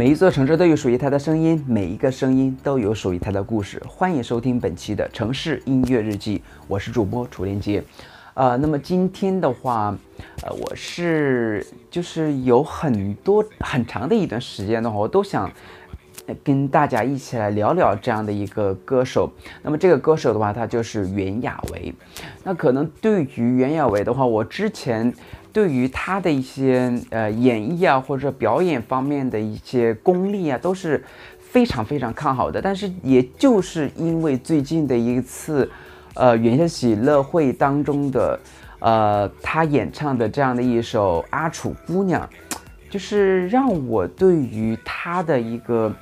[0.00, 3.78] 每一座城市都有属于它的声音，每一个声音都有属于它的故事。
[3.86, 7.84] 欢迎收听本期的城市音乐日记，我是主播楚连杰。
[8.32, 9.94] 呃，那么今天的话，
[10.42, 15.52] 呃，我是就是有很多很长的一段时间的话，我都想
[16.42, 19.30] 跟大家一起来聊聊这样的一个歌手。
[19.62, 21.94] 那么这个歌手的话，他就是袁娅维。
[22.44, 25.12] 那可能对于袁娅维的话，我之前。
[25.52, 31.04] 对于他的一些呃演绎啊，或者表演方面的一些功力啊，都是
[31.40, 32.62] 非常非常看好的。
[32.62, 35.68] 但是，也就是因为最近的一次，
[36.14, 38.38] 呃，元宵喜乐会当中的，
[38.78, 42.22] 呃，他演唱的这样的一首《阿楚姑娘》，
[42.90, 45.94] 就是让我对于他的一个，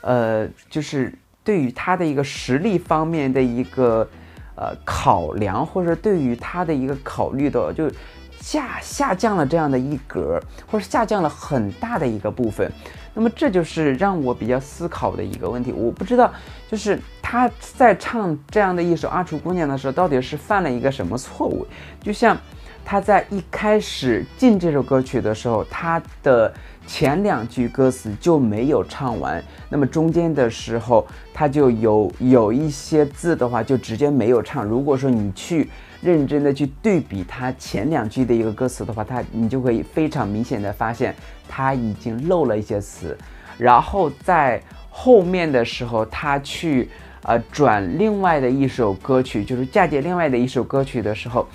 [0.00, 1.12] 呃，就是
[1.44, 4.08] 对于他的一个实力方面的一个，
[4.54, 7.90] 呃，考量，或者对于他的一个考虑的，就。
[8.38, 12.70] 下下降了这样的一格，或者下降了很大的一个部分，
[13.12, 15.72] 那么这就是让我比较思考的一个问题。
[15.72, 16.32] 我不知道，
[16.70, 21.66] 就是他在唱这样的一首《阿楚姑娘》的时候，到底是犯了一个什么错误？
[22.00, 22.38] 就像
[22.86, 26.54] 他在一开始进这首歌曲的时候，他的
[26.86, 31.04] 前两句歌词就没有唱完，那么中间的时候
[31.34, 34.64] 他就有有一些字的话就直接没有唱。
[34.64, 35.68] 如果说你去。
[36.02, 41.12] 认真的去对比他前两句的一个歌词的话，他你就会非常明显的发现
[41.48, 43.16] 他已经漏了一些词，
[43.56, 46.90] 然后在后面的时候，他去
[47.22, 51.48] 呃转另外的一首歌曲，就是嫁接另外的一首歌曲的时候，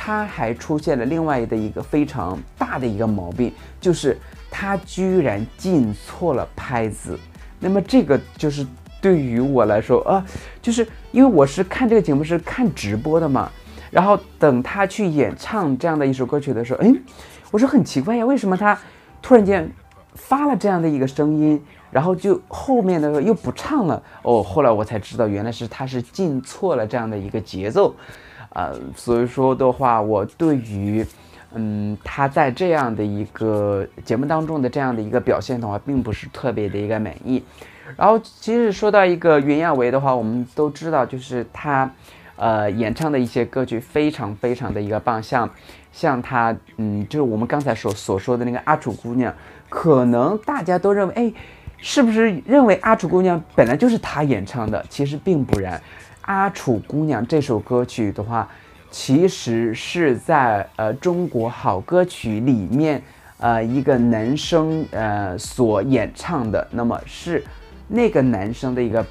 [0.00, 4.16] 他还出现了另外的一个非常大的一个毛病，就是
[4.48, 7.18] 他居然进错了拍子。
[7.58, 8.64] 那么这个就是
[9.02, 10.24] 对于我来说啊，
[10.62, 13.50] 就是因为我是看这个节目是看直播的嘛。
[13.90, 16.94] 然后等他去演唱这样的一首歌曲的时候，哎，
[17.50, 18.78] 我说很奇怪呀，为什么他
[19.20, 19.68] 突然间
[20.14, 21.60] 发了这样的一个声音，
[21.90, 24.00] 然后就后面的时候又不唱了？
[24.22, 27.92] 哦，后来我才知道，原来是他是进错了这样的一个节奏，
[28.50, 31.04] 呃，所以说的话，我对于，
[31.54, 37.42] 嗯，他在这样的一个节目当中的这样的一个表现的话，并不是特别的一个满意。
[37.96, 41.90] 然后其实说到一个袁娅维的话，我们都知道，就是他。
[42.40, 45.50] 呃，演唱的一些歌曲非常非常的一个棒，像
[45.92, 49.34] 像他，嗯，就是我们刚才所所说的那个阿楚姑娘，
[49.68, 51.32] 可能大家都认为，哎，
[51.78, 54.86] 是不是认为阿楚姑娘本来就是他演唱的？
[54.88, 55.82] 其实并不然，
[56.28, 58.46] 阿楚姑娘这首歌曲的话，
[58.90, 63.02] 其实是在呃中国好歌曲里面，
[63.38, 67.42] 呃一个男生呃所演唱的，那么是
[67.88, 69.02] 那个男生的一个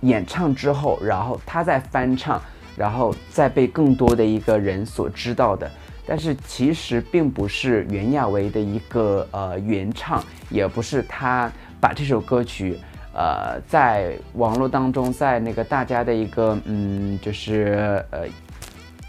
[0.00, 2.40] 演唱之后，然后他再翻唱。
[2.76, 5.70] 然后再被更多的一个人所知道的，
[6.04, 10.20] 但是其实并不是袁娅维的一个呃原唱，
[10.50, 11.48] 也不是他
[11.80, 12.76] 把这首歌曲
[13.14, 18.26] 呃在网络当中，在那个大家的一个嗯就是呃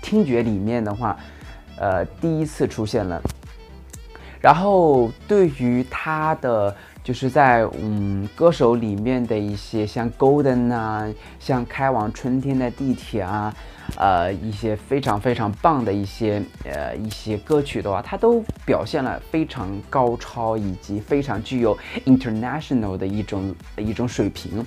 [0.01, 1.17] 听觉里面的话，
[1.77, 3.21] 呃第一次出现了。
[4.39, 6.75] 然后对于他的。
[7.05, 11.07] 就是在嗯歌手里面的一些像 Golden 啊，
[11.39, 13.53] 像开往春天的地铁啊，
[13.95, 24.65] 呃一些非常非常棒的一些呃一些歌曲的话，它都表现了非常高超以及非常具有 international 的一种一种水平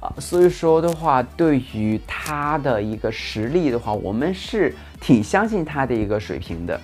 [0.00, 6.80] 啊，所以说的话，对于他的一个实力的话，我们是挺相信他的一个水平的，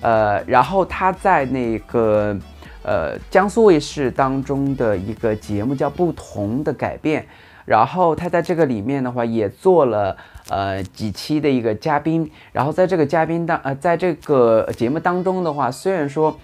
[0.00, 2.36] 呃，然后他在那个。
[2.82, 7.22] 呃，江苏卫视当中的一个节目叫《不同的改变》，
[7.66, 10.16] 然后他在这个里面的话也做了
[10.48, 16.34] 呃几期的一个嘉宾，然后在这个嘉宾当呃在这个节目当中的话，虽然说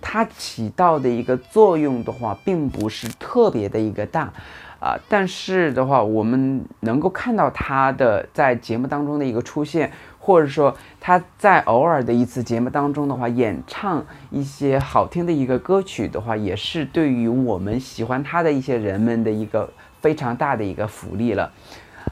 [0.00, 4.32] 他起到的一个作用的话并不是特别的一个大
[4.80, 9.92] 啊，但是的话我们能够看到他的在节目当中的一个出现。
[10.24, 21.52] 或者说他在偶尔的一次节目当中的话，演唱一些好听的一个歌曲的话，也是对于我们喜欢他的一些人们的一个非常大的一个福利了。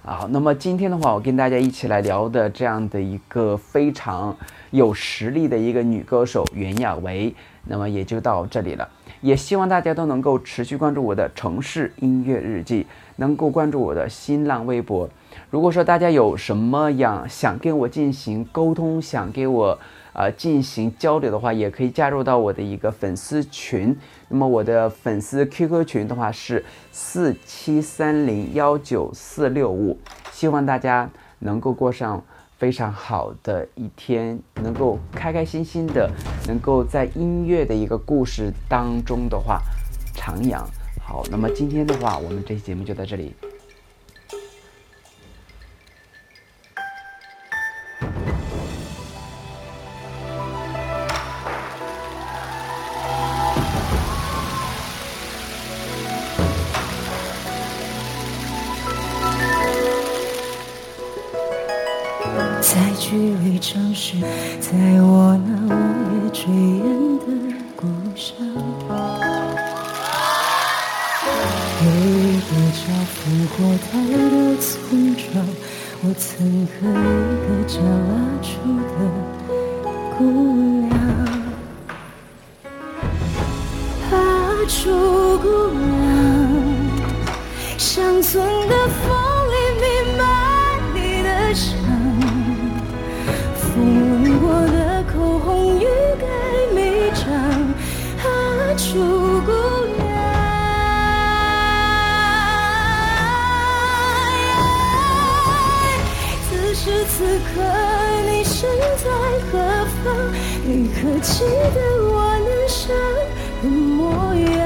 [0.05, 4.37] 啊，那么今天的话，我跟大家一起来聊的这样的一个非常
[4.73, 8.87] 有实力的一个女歌手袁娅维，那么也就到这里了。
[9.23, 12.87] 也希望大家都能够持续关注我的城市音乐日记，
[13.17, 15.09] 能够关注我的新浪微博。
[15.50, 19.79] 如果说大家有什么样想跟我进行沟通，想给我
[20.12, 23.96] 呃进行交流的话，也可以加入到我的一个粉丝群。
[24.29, 29.99] 那么我的粉丝 QQ 群的话是四七三零幺九四六五，
[30.31, 32.23] 希望大家能够过上。
[32.58, 36.08] 非常好的一天，能够开开心心的，
[36.46, 39.61] 能够在音乐的一个故事当中的话
[40.14, 40.62] 徜徉。
[41.05, 43.35] 好，那么今天的话，我们这期节目就到这里。
[63.62, 64.17] 城市，
[64.61, 65.79] 在我那午
[66.11, 66.82] 夜炊烟
[67.20, 67.25] 的
[67.76, 67.87] 故
[68.17, 68.35] 乡，
[71.79, 72.82] 有一个叫
[73.14, 75.25] 烽火台的村庄，
[76.03, 76.26] 我曾
[76.67, 76.91] 和一
[77.47, 77.75] 个叫
[78.11, 78.12] 阿
[78.43, 78.50] 楚
[78.91, 78.91] 的
[80.19, 80.20] 姑
[80.81, 80.93] 娘，
[84.11, 84.14] 阿
[84.67, 84.75] 楚
[85.38, 85.81] 姑娘，
[87.79, 88.75] 乡村的
[89.06, 89.21] 风。
[110.64, 111.43] 你可记
[111.75, 112.88] 得我年少
[113.62, 114.62] 的模样？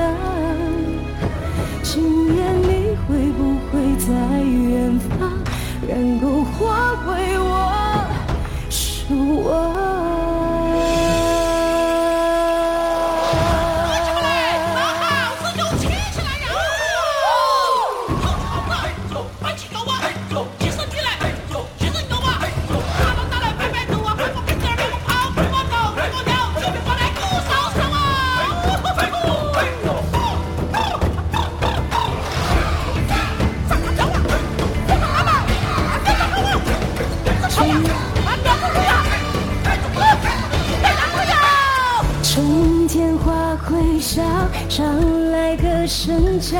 [44.68, 46.58] 常来歌声叫，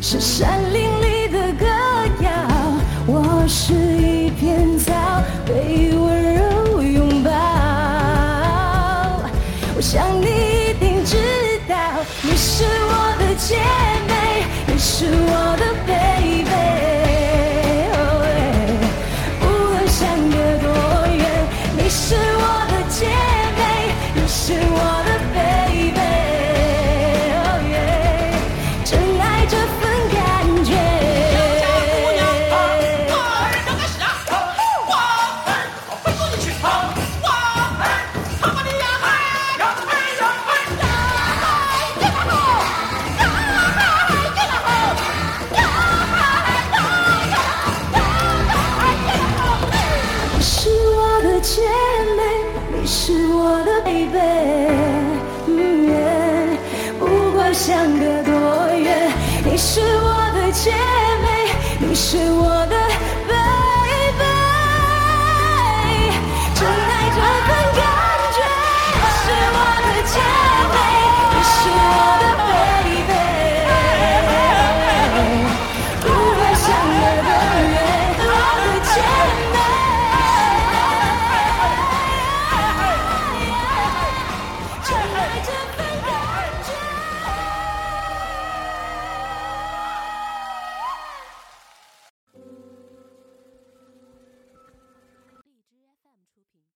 [0.00, 1.66] 是山林里的歌
[2.20, 2.30] 谣。
[3.06, 4.92] 我是一片草，
[5.46, 7.30] 被温柔拥抱。
[9.76, 11.16] 我想你一定知
[11.68, 11.76] 道，
[12.22, 13.58] 你是我的姐
[14.08, 15.91] 妹，你是我的。
[61.92, 62.61] 你是我